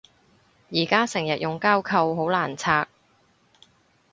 [0.71, 2.87] 而家成日用膠扣好難拆